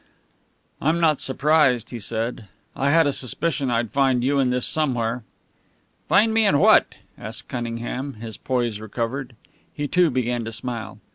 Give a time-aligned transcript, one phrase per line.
[0.81, 2.45] "I'm not surprised," he said.
[2.75, 5.23] "I had a suspicion I'd find you in this somewhere."
[6.09, 9.35] "Find me in what?" asked Cunningham, his poise recovered.
[9.71, 10.97] He, too, began to smile.